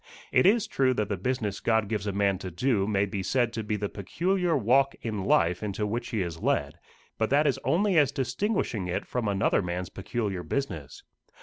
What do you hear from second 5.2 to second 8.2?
life into which he is led, but that is only as